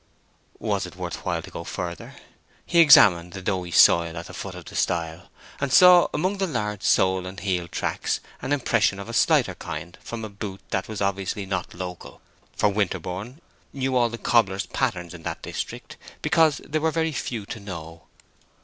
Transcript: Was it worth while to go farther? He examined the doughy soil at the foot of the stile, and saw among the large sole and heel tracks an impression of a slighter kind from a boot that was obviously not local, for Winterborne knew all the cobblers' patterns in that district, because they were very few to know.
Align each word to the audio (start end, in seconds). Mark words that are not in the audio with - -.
Was 0.57 0.87
it 0.87 0.95
worth 0.95 1.17
while 1.23 1.43
to 1.43 1.51
go 1.51 1.63
farther? 1.63 2.15
He 2.65 2.79
examined 2.79 3.33
the 3.33 3.41
doughy 3.43 3.69
soil 3.69 4.17
at 4.17 4.25
the 4.25 4.33
foot 4.33 4.55
of 4.55 4.65
the 4.65 4.75
stile, 4.75 5.29
and 5.59 5.71
saw 5.71 6.07
among 6.11 6.39
the 6.39 6.47
large 6.47 6.81
sole 6.81 7.27
and 7.27 7.39
heel 7.39 7.67
tracks 7.67 8.19
an 8.41 8.51
impression 8.51 8.97
of 8.97 9.07
a 9.09 9.13
slighter 9.13 9.53
kind 9.53 9.99
from 10.01 10.25
a 10.25 10.29
boot 10.29 10.61
that 10.71 10.87
was 10.87 11.01
obviously 11.01 11.45
not 11.45 11.75
local, 11.75 12.19
for 12.57 12.69
Winterborne 12.69 13.41
knew 13.73 13.95
all 13.95 14.09
the 14.09 14.17
cobblers' 14.17 14.65
patterns 14.65 15.13
in 15.13 15.21
that 15.21 15.43
district, 15.43 15.97
because 16.23 16.61
they 16.67 16.79
were 16.79 16.89
very 16.89 17.11
few 17.11 17.45
to 17.45 17.59
know. 17.59 18.07